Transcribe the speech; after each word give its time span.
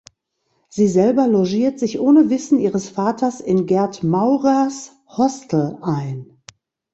Sie 0.69 0.87
selber 0.87 1.27
logiert 1.27 1.77
sich 1.77 1.99
ohne 1.99 2.31
Wissen 2.31 2.57
ihres 2.57 2.89
Vaters 2.89 3.39
in 3.39 3.67
Gerd 3.67 4.01
Maurers 4.03 4.93
Hostel 5.07 5.77
ein. 5.83 6.41